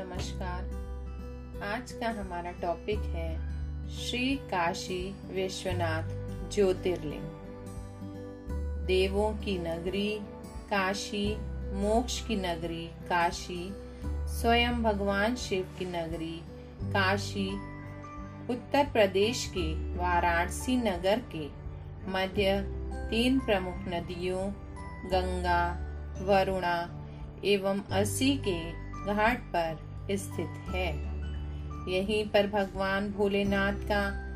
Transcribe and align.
नमस्कार। 0.00 0.62
आज 1.62 1.92
का 1.92 2.08
हमारा 2.08 2.50
टॉपिक 2.50 2.98
है 2.98 3.38
श्री 3.90 4.36
काशी 4.36 5.14
विश्वनाथ 5.30 6.02
ज्योतिर्लिंग। 6.50 7.22
देवों 8.86 9.32
की 9.32 9.58
नगरी 9.58 10.18
काशी, 10.70 11.36
मोक्ष 11.72 12.26
की 12.26 12.36
नगरी 12.36 12.86
काशी, 12.86 13.72
स्वयं 14.04 14.82
भगवान 14.82 15.36
शिव 15.36 15.76
की 15.78 15.84
नगरी 15.84 16.42
काशी, 16.82 17.54
उत्तर 18.50 18.84
प्रदेश 18.92 19.46
के 19.46 19.96
वाराणसी 19.96 20.76
नगर 20.76 21.22
के 21.36 21.48
मध्य 22.10 22.64
तीन 23.10 23.38
प्रमुख 23.38 23.74
नदियों, 23.74 24.50
गंगा, 25.10 25.62
वरुणा 26.24 27.06
एवं 27.44 27.80
असी 27.92 28.36
के 28.36 28.70
घाट 29.14 29.40
पर 29.40 29.89
स्थित 30.16 30.68
है। 30.68 30.96
यहीं 31.92 32.28
पर 32.28 32.46
भगवान 32.46 33.10
भोलेनाथ 33.10 33.72
का 33.72 34.30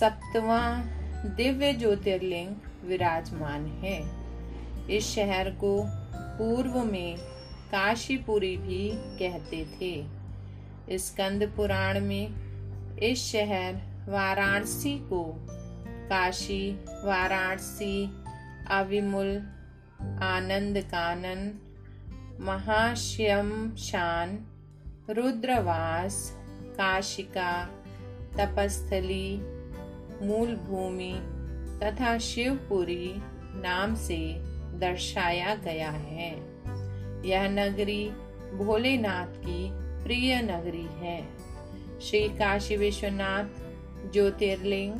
सप्तवा 0.00 0.82
दिव्य 1.28 1.72
ज्योतिर्लिंग 1.72 2.56
विराजमान 2.84 3.66
है। 3.66 4.26
इस 4.96 5.06
शहर 5.06 5.50
को 5.50 5.82
पूर्व 6.14 6.84
में 6.84 7.16
काशीपुरी 7.72 8.56
भी 8.56 8.90
कहते 8.94 9.64
थे। 9.64 10.06
स्कंद 10.98 11.52
पुराण 11.56 12.00
में 12.00 12.34
इस 12.98 13.32
शहर 13.32 13.74
वाराणसी 14.08 14.98
को 14.98 15.46
काशी, 15.88 16.72
वाराणसी, 17.04 18.22
अविमुल 18.70 19.36
आनंद 20.22 20.78
कानन 20.78 21.65
महाश्यम 22.40 23.76
शान 23.76 24.46
रुद्रवास 25.10 26.36
काशिका 26.76 27.64
तपस्थली 28.38 29.38
मूल 30.22 30.56
भूमि 30.56 31.14
तथा 31.82 32.18
शिवपुरी 32.18 33.14
नाम 33.54 33.94
से 33.94 34.34
दर्शाया 34.78 35.54
गया 35.54 35.90
है। 35.90 36.30
यह 37.28 37.48
नगरी 37.48 38.10
भोलेनाथ 38.54 39.26
की 39.26 39.70
प्रिय 40.04 40.42
नगरी 40.42 40.86
है। 40.92 41.28
श्री 42.00 42.28
काशी 42.28 42.76
विश्वनाथ 42.76 43.44
ज्योतिर्लिंग 44.12 44.94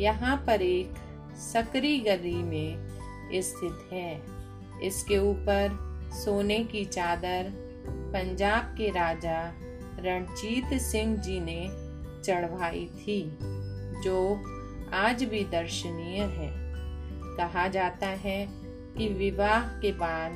यहाँ 0.00 0.36
पर 0.36 0.62
एक 0.62 0.94
सकरी 1.36 1.98
गली 1.98 2.42
में 2.42 2.88
स्थित 3.34 3.88
है। 3.92 4.22
इसके 4.82 5.18
ऊपर 5.18 5.91
सोने 6.12 6.64
की 6.64 6.84
चादर, 6.84 7.52
पंजाब 7.88 8.62
के 8.78 8.88
राजा 8.88 9.52
रणजीत 9.98 10.80
सिंह 10.80 11.16
जी 11.16 11.40
ने 11.40 11.68
चढ़वाई 12.22 12.86
थी, 12.86 13.38
जो 14.04 14.44
आज 14.94 15.24
भी 15.24 15.44
दर्शनीय 15.44 16.22
है। 16.22 16.52
कहा 17.36 17.68
जाता 17.68 18.06
है 18.06 18.46
कि 18.96 19.08
विवाह 19.08 19.60
के 19.60 19.92
बाद 19.92 20.32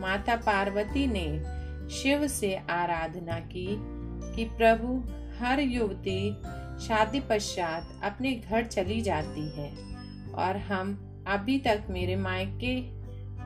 माता 0.00 0.36
पार्वती 0.36 1.06
ने 1.06 1.58
शिव 1.94 2.26
से 2.26 2.56
आराधना 2.56 3.40
की 3.40 3.76
कि 4.36 4.44
प्रभु, 4.44 5.04
हर 5.38 5.60
युवती 5.60 6.34
शादी 6.86 7.20
पश्चात 7.20 8.00
अपने 8.02 8.34
घर 8.34 8.64
चली 8.64 9.00
जाती 9.00 9.48
है 9.48 9.74
और 10.32 10.56
हम 10.56 11.04
अभी 11.26 11.58
तक 11.58 11.84
मेरे 11.90 12.16
मायके 12.16 12.97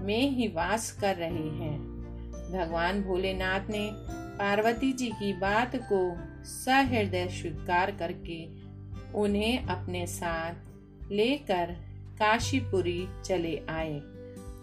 में 0.02 0.30
ही 0.30 0.48
वास 0.48 0.92
कर 0.92 1.16
रहे 1.16 1.48
हैं। 1.48 1.92
भगवान 2.52 3.02
भोलेनाथ 3.02 3.60
ने 3.70 3.90
पार्वती 4.38 4.92
जी 4.92 5.06
की 5.06 5.32
बात 5.32 5.76
को 5.76 6.16
सहृदय 6.44 7.28
स्वीकार 7.28 7.90
करके 7.90 8.46
उन्हें 9.14 9.66
अपने 9.66 10.06
साथ 10.06 10.54
लेकर 11.12 11.66
काशीपुरी 12.18 13.08
चले 13.24 13.62
आए। 13.68 14.00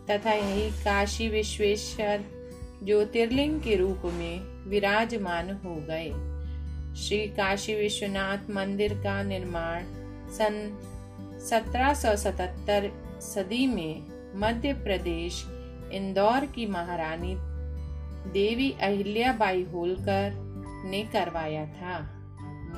तथा 0.10 0.34
यही 0.34 0.70
काशी 0.70 1.30
विश्वेश्वर 1.30 2.24
ज्योतिर्लिंग 2.84 3.62
के 3.62 3.76
रूप 3.76 4.02
में 4.06 4.40
विराजमान 4.70 5.52
हो 5.52 5.76
गए। 5.76 6.10
श्री 6.96 7.28
काशी 7.28 7.76
विश्वनाथ 7.76 8.50
मंदिर 8.50 8.94
का 8.94 9.24
निर्माण 9.24 9.84
सन 10.30 10.78
1777 11.50 12.92
सदी 13.22 13.68
में 13.68 14.09
मध्य 14.36 14.74
प्रदेश, 14.74 15.46
इंदौर 15.94 16.46
की 16.46 16.66
महारानी 16.66 17.36
देवी 18.32 18.72
अहिल्याबाई 18.72 19.64
होलकर 19.64 20.32
ने 20.86 21.04
करवाया 21.04 21.66
था। 21.66 22.00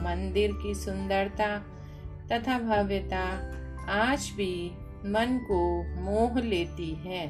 मंदिर 0.01 0.51
की 0.53 0.75
सुंदरता 0.75 1.57
तथा 2.31 2.59
भव्यता 2.59 3.23
आज 3.89 4.31
भी 4.37 4.71
मन 5.05 5.39
को 5.43 5.83
मोह 6.01 6.41
लेती 6.41 6.91
है। 6.91 7.27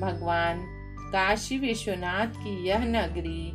भगवान 0.00 0.66
काशी 1.12 1.58
विश्वनाथ 1.58 2.26
की 2.26 2.64
यह 2.64 2.84
नगरी, 2.84 3.52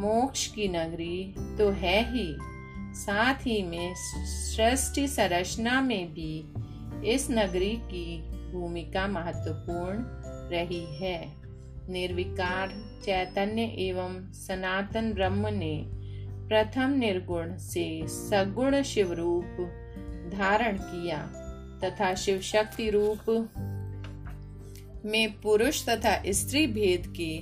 मोक्ष 0.00 0.46
की 0.46 0.68
नगरी 0.68 1.34
तो 1.58 1.70
है 1.70 2.14
ही। 2.14 2.36
साथ 2.94 3.34
ही 3.34 3.62
में 3.62 3.94
सृष्टि 3.96 5.08
संरचना 5.08 5.80
में 5.80 6.14
भी 6.14 6.54
इस 7.10 7.30
नगरी 7.30 7.76
की 7.76 8.33
भूमिका 8.54 9.06
महत्वपूर्ण 9.08 10.04
रही 10.50 10.84
है। 10.96 11.18
निर्विकार 11.88 12.68
चैतन्य 13.04 13.62
एवं 13.62 14.32
सनातन 14.32 15.12
ब्रह्म 15.12 15.48
ने 15.48 15.74
प्रथम 16.48 16.90
निर्गुण 16.90 17.56
से 17.56 17.86
सगुण 18.08 18.82
शिव 18.82 19.12
रूप 19.12 19.60
धारण 20.32 20.78
किया 20.78 21.18
तथा 21.84 22.14
शिव 22.14 22.40
शक्ति 22.40 22.90
रूप 22.90 23.30
में 25.06 25.40
पुरुष 25.40 25.84
तथा 25.88 26.22
स्त्री 26.26 26.66
भेद 26.66 27.12
के 27.16 27.32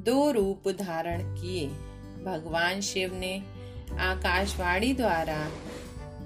दो 0.00 0.30
रूप 0.30 0.68
धारण 0.68 1.22
किए। 1.34 1.66
भगवान 2.24 2.80
शिव 2.80 3.14
ने 3.14 3.34
आकाशवाणी 4.00 4.92
द्वारा 4.92 5.48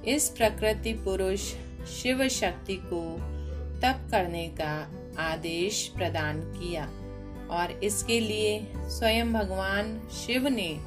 इस 0.04 0.28
प्रकृति 0.28 0.92
पुरुष 0.92 1.40
शिव 2.02 2.28
शक्ति 2.28 2.76
को 2.84 3.02
तप 3.82 4.08
करने 4.10 4.48
का 4.48 4.92
आदेश 5.18 5.92
प्रदान 5.96 6.40
किया। 6.40 6.84
और 7.50 7.80
इसके 7.84 8.20
लिए 8.20 8.72
स्वयं 8.76 9.32
भगवान 9.32 10.08
शिव 10.12 10.48
ने 10.48 10.80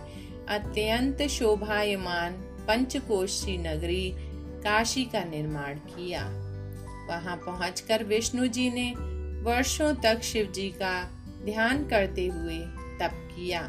अत्यंत 0.49 1.21
शोभायमान 1.21 2.33
पंचकोशी 2.67 3.57
नगरी 3.57 4.15
काशी 4.63 5.05
का 5.05 5.23
निर्माण 5.23 5.75
किया। 5.75 6.23
वहाँ 7.07 7.35
पहुंचकर 7.35 8.03
विष्णु 8.03 8.47
जी 8.47 8.69
ने 8.69 8.91
वर्षों 9.41 9.93
तक 9.93 10.21
शिव 10.21 10.45
जी 10.45 10.69
का 10.69 11.03
ध्यान 11.45 11.87
करते 11.87 12.27
हुए 12.27 12.59
तप 12.99 13.29
किया। 13.35 13.61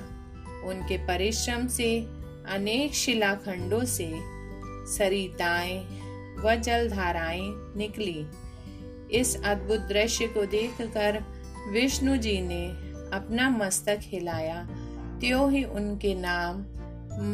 उनके 0.65 1.07
परिश्रम 1.07 1.67
से 1.67 2.01
अनेक 2.49 2.95
शिलाखंडों 2.95 3.85
से 3.85 4.13
सरिताएँ 4.93 5.79
व 6.39 6.55
जलधाराएँ 6.55 7.41
निकली। 7.77 8.27
इस 9.15 9.37
अद्भुत 9.45 9.81
दृश्य 9.81 10.27
को 10.27 10.45
देखकर 10.47 11.23
विष्णु 11.71 12.17
जी 12.17 12.41
ने 12.41 12.67
अपना 13.13 13.49
मस्तक 13.51 13.99
हिलाया। 14.03 14.65
त्यों 15.21 15.51
ही 15.53 15.65
उनके 15.65 16.15
नाम 16.15 16.61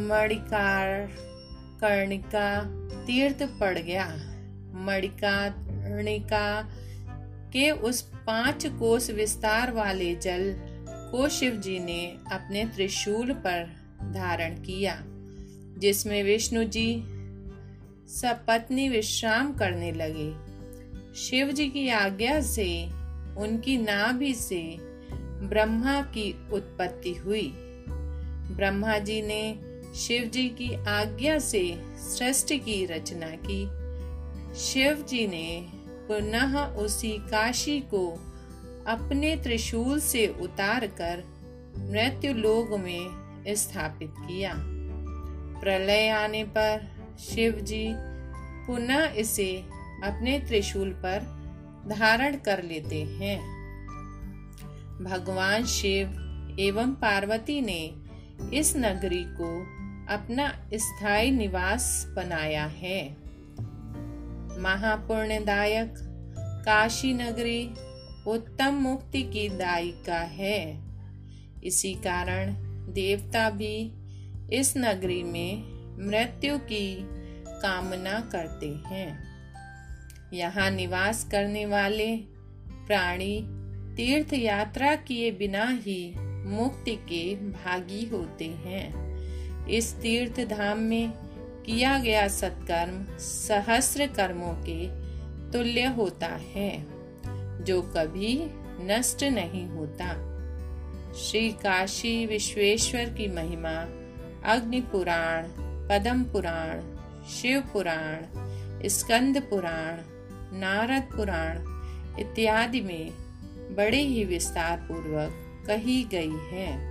मणिकार 0.09 1.07
कर्णिका 1.81 2.49
तीर्थ 3.05 3.43
पड़ 3.59 3.77
गया। 3.77 4.05
मणिका 4.75 6.49
के 7.53 7.69
उस 7.71 8.01
पाँच 8.27 8.65
कोस 8.65 9.09
विस्तार 9.09 9.71
वाले 9.71 10.15
जल 10.15 10.53
को 11.11 11.27
शिव 11.29 11.55
जी 11.55 11.79
ने 11.79 12.05
अपने 12.31 12.65
त्रिशूल 12.65 13.31
पर 13.45 13.63
धारण 14.13 14.55
किया, 14.55 15.01
जिसमें 15.77 16.23
विष्णु 16.23 16.63
जी 16.63 17.03
सपत्नी 18.09 18.89
विश्राम 18.89 19.53
करने 19.53 19.91
लगे। 19.91 20.48
शिव 21.15 21.51
जी 21.51 21.69
की 21.69 21.89
आज्ञा 21.89 22.41
से, 22.41 22.85
उनकी 23.37 23.77
नाभि 23.77 24.33
से 24.33 24.77
ब्रह्मा 25.47 26.01
की 26.01 26.49
उत्पत्ति 26.51 27.13
हुई। 27.13 27.53
ब्रह्मा 28.55 28.97
जी 28.97 29.21
ने 29.21 29.59
शिव 29.95 30.23
जी 30.23 30.49
की 30.49 30.85
आज्ञा 30.85 31.39
से 31.39 31.81
सृष्टि 31.95 32.59
की 32.59 32.85
रचना 32.85 33.27
की। 33.27 33.79
शिव 34.59 35.05
जी 35.09 35.27
ने 35.27 35.67
पुनः 36.07 36.65
उसी 36.65 37.11
काशी 37.11 37.79
को 37.79 38.07
अपने 38.87 39.35
त्रिशूल 39.35 39.99
से 39.99 40.27
उतार 40.27 40.87
कर 40.87 41.23
मृत्यु 41.77 42.33
लोग 42.33 42.79
में 42.79 43.07
स्थापित 43.47 44.13
किया। 44.19 44.53
प्रलय 45.61 46.09
आने 46.09 46.43
पर 46.43 46.91
शिव 47.19 47.51
जी 47.51 47.87
पुनः 48.67 49.13
इसे 49.13 49.78
अपने 50.03 50.39
त्रिशूल 50.39 50.89
पर 50.89 51.39
धारण 51.87 52.35
कर 52.35 52.63
लेते 52.63 53.03
हैं। 53.03 53.59
भगवान 55.03 55.65
शिव 55.65 56.25
एवं 56.59 56.91
पार्वती 56.91 57.61
ने 57.61 57.95
इस 58.53 58.73
नगरी 58.77 59.23
को 59.27 59.61
अपना 60.13 60.67
स्थायी 60.73 61.31
निवास 61.31 62.13
बनाया 62.15 62.65
है। 62.65 63.09
महापुण्यदायक 64.61 65.95
काशी 66.37 67.13
नगरी 67.13 67.73
उत्तम 68.27 68.73
मुक्ति 68.73 69.23
की 69.23 69.49
दायिका 69.49 70.19
है। 70.19 70.83
इसी 71.63 71.93
कारण 71.93 72.53
देवता 72.93 73.49
भी 73.49 73.91
इस 74.53 74.73
नगरी 74.77 75.23
में 75.23 75.63
मृत्यु 76.07 76.57
की 76.57 76.99
कामना 77.47 78.19
करते 78.19 78.83
हैं। 78.87 79.28
यहाँ 80.33 80.69
निवास 80.71 81.27
करने 81.31 81.65
वाले 81.65 82.15
प्राणी 82.87 83.41
तीर्थ 83.95 84.33
यात्रा 84.33 84.95
किए 84.95 85.31
बिना 85.31 85.65
ही 85.69 86.13
मुक्ति 86.45 86.95
के 86.95 87.35
भागी 87.35 88.05
होते 88.05 88.45
हैं। 88.45 89.09
इस 89.67 89.93
तीर्थ 89.93 90.39
धाम 90.49 90.79
में 90.79 91.11
किया 91.65 91.99
गया 91.99 92.27
सत्कर्म 92.27 93.17
सहस्र 93.17 94.07
कर्मों 94.07 94.53
के 94.53 94.87
तुल्य 95.51 95.85
होता 95.85 96.27
है, 96.27 96.85
जो 97.63 97.81
कभी 97.81 98.37
नष्ट 98.81 99.23
नहीं 99.23 99.65
होता। 99.67 100.07
श्री 101.13 101.49
काशी 101.49 102.25
विश्वेश्वर 102.25 103.05
की 103.05 103.27
महिमा, 103.27 103.75
अग्नि 104.53 104.81
पुराण, 104.81 105.47
पदम 105.89 106.23
पुराण, 106.23 106.81
शिव 107.27 107.61
पुराण, 107.61 108.25
स्कंद 108.87 109.41
पुराण 109.41 110.18
नारद 110.53 111.03
पुराण 111.03 111.57
इत्यादि 112.19 112.81
में 112.81 113.11
बड़े 113.75 114.01
ही 114.01 114.25
विस्तार 114.25 114.77
पूर्वक 114.77 115.65
कही 115.67 116.03
गई 116.03 116.35
है। 116.51 116.89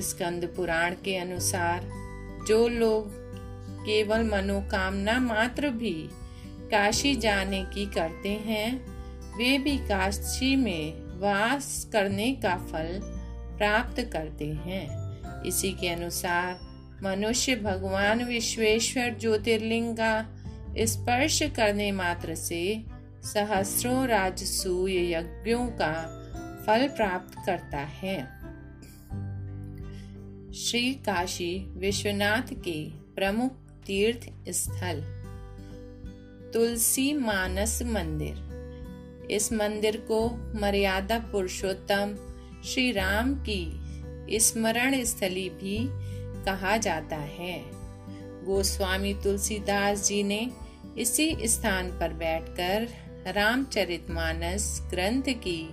स्कंद 0.00 0.54
पुराण 0.56 0.94
के 1.04 1.16
अनुसार, 1.16 1.80
जो 2.48 2.68
लोग 2.68 3.10
केवल 3.86 4.22
मनोकामना 4.22 5.18
मात्र 5.18 5.68
भी 5.68 6.08
काशी 6.70 7.14
जाने 7.14 7.64
की 7.64 7.86
करते 7.86 8.28
हैं, 8.28 8.86
वे 9.36 9.58
भी 9.58 9.78
काशी 9.78 10.56
में 10.56 10.92
वास 11.20 11.90
करने 11.92 12.32
का 12.32 12.56
फल 12.56 13.00
प्राप्त 13.58 14.10
करते 14.12 14.46
हैं। 14.46 15.12
इसी 15.42 15.72
के 15.72 15.88
अनुसार 15.88 16.58
मनुष्य 17.02 17.56
भगवान 17.56 18.24
विश्वेश्वर 18.24 19.16
ज्योतिर्लिंग 19.20 19.94
का 19.94 20.31
स्पर्श 20.78 21.42
करने 21.42 21.92
मात्र 21.92 22.34
से 22.34 22.84
सहस्रों 23.22 24.08
राजसूय 24.08 25.12
यज्ञों 25.12 25.66
का 25.66 26.18
फल 26.66 26.88
प्राप्त 26.88 27.34
करता 27.46 27.78
है। 27.78 28.24
श्री 30.52 30.94
काशी 30.94 31.58
विश्वनाथ 31.68 32.52
के 32.52 32.90
प्रमुख 32.90 33.52
तीर्थ 33.86 34.48
स्थल 34.48 35.22
तुलसी 36.54 37.12
मानस 37.12 37.82
मंदिर। 37.82 38.52
इस 39.30 39.52
मंदिर 39.52 39.96
को 39.96 40.30
मर्यादा 40.60 41.18
पुरुषोत्तम 41.18 42.16
श्री 42.64 42.92
राम 42.92 43.34
की 43.48 43.78
स्मरण 44.38 45.04
स्थली 45.04 45.48
भी 45.48 45.78
कहा 46.44 46.76
जाता 46.76 47.16
है। 47.16 47.81
गोस्वामी 48.46 49.14
तुलसीदास 49.14 50.06
जी 50.08 50.22
ने 50.22 50.50
इसी 50.98 51.48
स्थान 51.48 51.88
पर 51.88 52.12
बैठकर 52.12 52.88
रामचरितमानस 53.32 54.88
ग्रंथ 54.90 55.22
की 55.22 55.70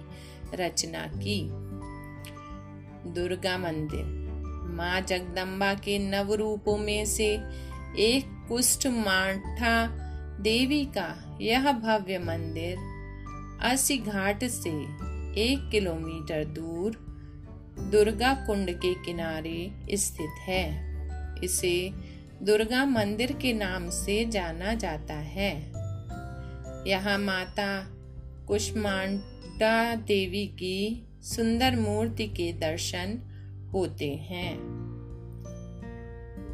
रचना 0.53 1.07
की। 1.07 1.49
दुर्गा 3.11 3.57
मंदिर, 3.57 4.03
माँ 4.75 5.01
जगदम्बा 5.01 5.73
के 5.73 5.97
नव 5.99 6.33
रूपों 6.33 6.77
में 6.77 7.05
से 7.05 7.33
एक 7.97 8.45
कुष्ठ 8.49 8.87
माठा 8.87 9.87
देवी 10.41 10.85
का 10.85 11.37
यह 11.41 11.71
भव्य 11.71 12.19
मंदिर 12.19 12.77
अस्सी 13.61 13.97
घाट 13.97 14.43
से 14.43 14.69
एक 15.41 15.69
किलोमीटर 15.71 16.45
दूर 16.45 16.95
दुर्गा 17.91 18.33
कुंड 18.47 18.71
के 18.71 18.93
किनारे 18.93 19.71
स्थित 19.93 20.39
है। 20.41 20.63
इसे 21.43 21.91
दुर्गा 22.41 22.85
मंदिर 22.85 23.31
के 23.31 23.53
नाम 23.53 23.89
से 23.89 24.25
जाना 24.25 24.73
जाता 24.73 25.13
है। 25.13 25.55
यहाँ 26.87 27.17
माता 27.17 27.87
कुष्मांडा 28.47 29.95
देवी 29.95 30.47
की 30.47 31.07
सुंदर 31.21 31.75
मूर्ति 31.75 32.27
के 32.27 32.53
दर्शन 32.53 33.19
होते 33.73 34.09
हैं। 34.15 34.57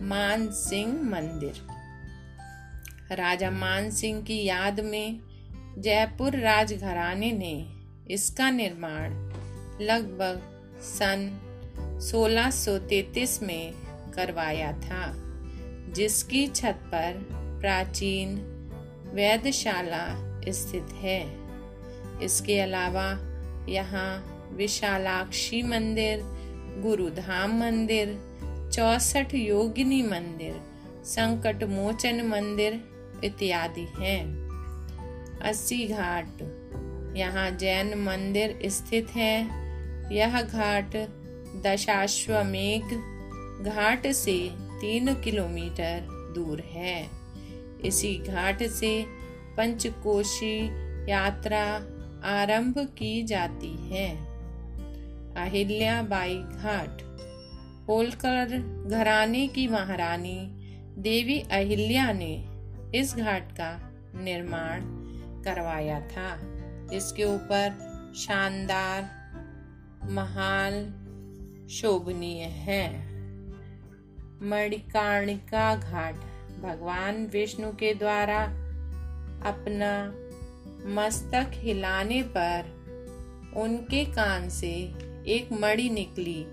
मान 0.07 0.47
सिंह 0.51 1.01
मंदिर। 1.01 1.67
राजा 3.15 3.51
मान 3.51 3.89
सिंह 3.91 4.21
की 4.21 4.43
याद 4.43 4.79
में 4.79 5.19
जयपुर 5.77 6.35
राजघराने 6.35 7.31
ने 7.31 7.65
इसका 8.13 8.49
निर्माण 8.49 9.11
लगभग 9.81 10.41
सन 10.81 11.39
1633 12.01 13.43
में 13.43 13.73
करवाया 14.15 14.73
था। 14.73 15.24
जिसकी 15.95 16.47
छत 16.47 16.79
पर 16.87 17.11
प्राचीन 17.61 18.35
वैधशाला 19.13 20.05
स्थित 20.51 20.93
है। 20.93 21.19
इसके 22.23 22.59
अलावा 22.59 23.07
यहाँ 23.69 24.11
विशालाक्षी 24.51 25.61
मंदिर, 25.63 26.21
गुरुधाम 26.81 27.59
मंदिर, 27.59 28.17
चौसठ 28.73 29.33
योगिनी 29.33 30.01
मंदिर 30.01 30.61
संकट 31.05 31.63
मोचन 31.63 32.21
मंदिर 32.27 32.79
इत्यादि 33.23 33.87
हैं। 33.99 34.23
अस्सी 35.41 35.87
घाट, 35.87 36.41
यहाँ 37.17 37.49
जैन 37.51 37.93
मंदिर 37.99 38.59
स्थित 38.65 39.09
है। 39.09 39.35
यह 40.15 40.41
घाट 40.41 40.95
दशाश्वमेघ 41.65 42.83
घाट 43.65 44.07
से 44.07 44.64
तीन 44.85 45.13
किलोमीटर 45.15 46.07
दूर 46.35 46.59
है। 46.59 47.09
इसी 47.85 48.15
घाट 48.15 48.63
से 48.63 49.05
पंचकोशी 49.57 50.67
यात्रा 51.11 51.63
आरंभ 52.25 52.77
की 52.77 53.23
जाती 53.23 53.89
है। 53.89 54.15
अहिल्या 55.35 56.01
बाई 56.01 56.35
घाट, 56.37 57.01
होलकर 57.89 58.57
घराने 58.89 59.47
की 59.47 59.67
महारानी 59.67 60.37
देवी 60.97 61.39
अहिल्या 61.39 62.13
ने 62.13 62.45
इस 62.99 63.15
घाट 63.15 63.51
का 63.51 63.93
निर्माण 64.15 64.81
करवाया 65.43 65.99
था। 65.99 66.29
इसके 66.93 67.23
ऊपर 67.23 67.71
शानदार 68.17 69.09
महाल 70.11 70.85
शोभनीय 71.69 72.43
है। 72.43 73.14
मणिकर्णिका 74.45 75.75
घाट। 75.75 76.13
भगवान 76.61 77.25
विष्णु 77.33 77.71
के 77.71 77.93
द्वारा 77.93 78.43
अपना 79.45 80.13
मस्तक 80.95 81.51
हिलाने 81.53 82.21
पर 82.21 82.75
उनके 83.57 84.05
कान 84.05 84.49
से 84.49 84.71
एक 85.27 85.49
मणि 85.51 85.89
निकली, 85.89 86.45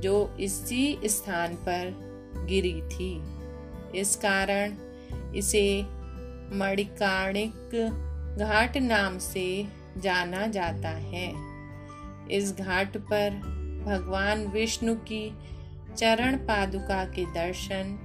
जो 0.00 0.36
इसी 0.40 1.00
स्थान 1.04 1.54
पर 1.54 1.94
गिरी 2.48 2.82
थी। 2.82 3.22
इस 3.98 4.16
कारण 4.16 4.76
इसे 5.34 5.82
मणिकार्णिक 6.56 7.54
घाट 8.40 8.76
नाम 8.76 9.18
से 9.18 9.66
जाना 9.96 10.46
जाता 10.46 10.88
है। 10.88 11.32
इस 12.30 12.56
घाट 12.58 12.96
पर 12.96 13.30
भगवान 13.86 14.46
विष्णु 14.46 14.94
की 14.94 15.38
चरण 15.96 16.36
पादुका 16.36 17.04
के 17.04 17.24
दर्शन 17.24 17.98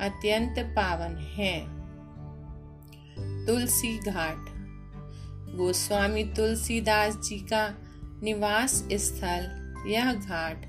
अत्यंत 0.00 0.58
पावन 0.58 1.16
हैं। 1.36 1.76
तुलसी 3.46 3.96
घाट 3.98 4.54
गोस्वामी 5.56 6.24
तुलसीदास 6.24 7.16
जी 7.16 7.38
का 7.38 7.74
निवास 8.22 8.88
स्थल 8.92 9.48
यह 9.88 10.12
घाट 10.12 10.66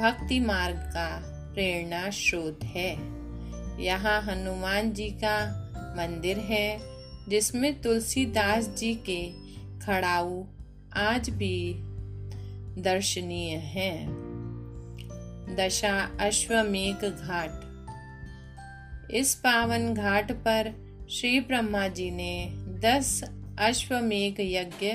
भक्ति 0.00 0.40
मार्ग 0.40 0.76
का 0.76 1.08
प्रेरणा 1.54 2.10
स्रोत 2.10 2.64
है 2.64 2.90
यहाँ 3.82 4.20
हनुमान 4.22 4.92
जी 4.92 5.10
का 5.10 5.38
मंदिर 5.98 6.38
है, 6.38 6.80
जिसमें 7.28 7.80
तुलसीदास 7.82 8.68
जी 8.68 8.94
के 8.94 9.22
खड़ाऊ 9.86 10.44
आज 10.96 11.30
भी 11.30 11.74
दर्शनीय 12.82 13.56
हैं। 13.56 14.25
दशा 15.48 16.10
अश्वमेघ 16.20 17.04
घाट। 17.04 17.66
इस 19.10 19.34
पावन 19.34 19.94
घाट 19.94 20.32
पर 20.32 20.74
श्री 21.10 21.40
ब्रह्मा 21.40 21.88
जी 21.88 22.10
ने 22.10 22.48
दस 22.56 23.24
अश्वमेघ 23.58 24.34
यज्ञ 24.40 24.92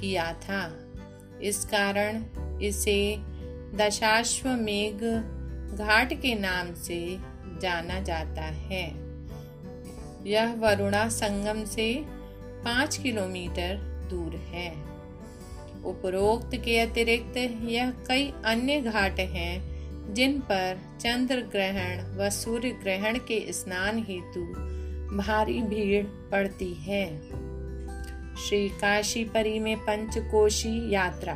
किया 0.00 0.32
था। 0.32 0.90
इस 1.42 1.64
कारण 1.64 2.24
इसे 2.60 3.16
दशाश्वमेघ 3.74 5.00
घाट 5.78 6.12
के 6.12 6.34
नाम 6.34 6.74
से 6.74 7.18
जाना 7.62 8.00
जाता 8.00 8.42
है। 8.42 8.86
यह 10.26 10.54
वरुणा 10.54 11.08
संगम 11.08 11.64
से 11.64 12.04
पाँच 12.64 12.96
किलोमीटर 12.96 13.76
दूर 14.10 14.36
है। 14.36 14.70
उपरोक्त 15.84 16.56
के 16.56 16.78
अतिरिक्त 16.78 17.36
यह 17.62 17.90
कई 17.90 18.32
अन्य 18.44 18.80
घाट 18.80 19.20
हैं 19.20 19.75
जिन 20.14 20.38
पर 20.40 20.78
चंद्र 21.00 21.36
ग्रहण 21.36 22.16
व 22.16 22.30
सूर्य 22.30 22.70
ग्रहण 22.70 23.18
के 23.18 23.52
स्नान 23.52 23.98
हेतु 24.08 24.40
भारी 25.16 25.62
भीड़ 25.62 26.04
पड़ती 26.06 26.72
है। 26.74 27.06
श्री 28.36 28.68
काशीपरी 28.68 29.58
में 29.58 29.76
पंचकोशी 29.76 30.94
यात्रा। 30.94 31.34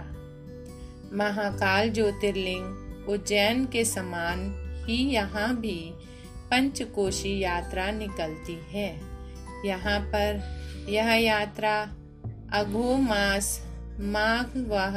महाकाल 1.12 1.90
ज्योतिर्लिंग 1.90 3.08
उज्जैन 3.08 3.64
के 3.64 3.84
समान 3.84 4.40
ही 4.88 4.96
यहाँ 4.96 5.56
भी 5.56 5.92
पंचकोशी 6.50 7.38
यात्रा 7.38 7.90
निकलती 7.90 8.58
है। 8.70 9.00
यहाँ 9.64 10.00
पर 10.00 10.40
यह 10.88 11.12
यात्रा 11.12 11.82
अघो 12.52 12.96
मास 12.96 13.66
माघ 14.00 14.46
व 14.56 14.88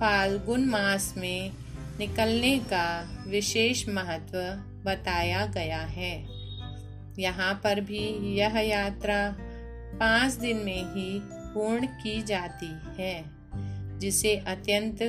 फाल्गुन 0.00 0.64
मास 0.64 1.14
में 1.16 1.52
निकलने 1.98 2.58
का 2.58 3.16
विशेष 3.26 3.88
महत्व 3.88 4.38
बताया 4.90 5.46
गया 5.46 5.80
है। 5.80 6.26
यहाँ 7.18 7.60
पर 7.64 7.80
भी 7.80 8.34
यह 8.36 8.58
यात्रा 8.58 9.36
पाँच 9.98 10.32
दिन 10.32 10.56
में 10.56 10.84
ही 10.94 11.20
पूर्ण 11.24 11.86
की 11.86 12.22
जाती 12.22 13.02
है, 13.02 13.24
जिसे 13.98 14.36
अत्यंत 14.36 15.02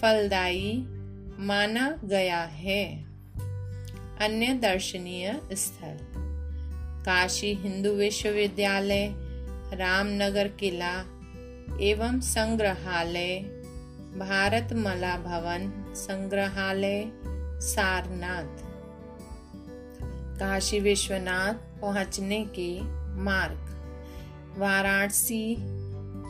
फलदायी 0.00 0.84
माना 1.38 1.98
गया 2.04 2.42
है। 2.42 3.02
अन्य 4.20 4.54
दर्शनीय 4.54 5.40
स्थल, 5.52 5.98
काशी 7.04 7.54
हिंदू 7.54 7.90
विश्वविद्यालय, 7.90 9.12
रामनगर 9.72 10.48
किला 10.48 10.94
एवं 11.80 12.20
संग्रहालय 12.20 13.38
भारत 14.18 14.72
मला 14.72 15.16
भवन 15.16 15.85
संग्रहालय 15.96 17.10
सारनाथ। 17.60 18.66
काशी 20.38 20.80
विश्वनाथ 20.80 21.54
पहुँचने 21.80 22.44
के 22.58 22.80
मार्ग। 23.22 23.58
वाराणसी 24.58 25.56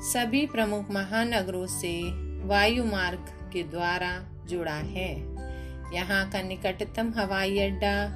सभी 0.02 0.46
प्रमुख 0.46 0.90
महानगरों 0.90 1.66
से 1.66 2.02
वायु 2.46 2.85
मार्ग 2.85 3.50
के 3.52 3.62
द्वारा 3.62 4.23
जुड़ा 4.49 4.75
है। 4.75 5.12
यहाँ 5.94 6.30
का 6.30 6.42
निकटतम 6.42 7.12
हवाई 7.16 7.58
अड्डा 7.58 8.08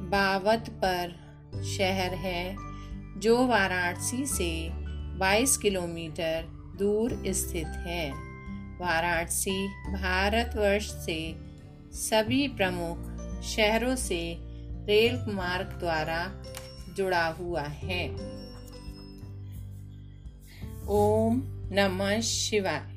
बावत 0.00 0.64
पर 0.84 1.08
शहर 1.64 2.14
है, 2.14 2.56
जो 3.20 3.46
वाराणसी 3.46 4.26
से 4.26 4.68
22 5.18 5.56
किलोमीटर 5.56 6.44
दूर 6.78 7.22
स्थित 7.26 7.66
है। 7.66 8.33
वाराणसी, 8.80 9.68
भारतवर्ष 9.68 10.90
से 10.90 11.36
सभी 11.92 12.48
प्रमुख 12.48 12.98
शहरों 13.42 13.96
से 13.96 14.36
रेल 14.86 15.34
मार्ग 15.34 15.66
द्वारा 15.66 16.44
जुड़ा 16.96 17.26
हुआ 17.26 17.62
है। 17.62 18.08
ओम 20.88 21.42
नमः 21.72 22.20
शिवाय। 22.20 22.93